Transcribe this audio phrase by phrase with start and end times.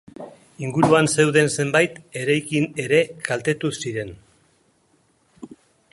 [0.67, 4.13] Inguruan zeuden zenbait eraikin ere kaltetu ziren.